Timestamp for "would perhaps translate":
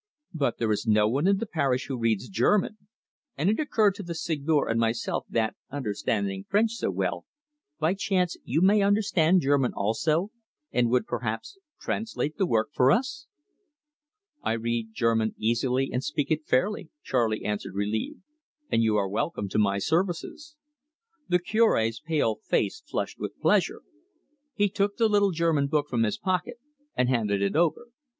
10.89-12.39